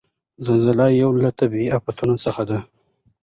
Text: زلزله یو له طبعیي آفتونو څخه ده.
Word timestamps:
زلزله 0.45 0.85
یو 1.01 1.11
له 1.23 1.29
طبعیي 1.39 1.67
آفتونو 1.77 2.15
څخه 2.25 2.41
ده. 2.49 2.59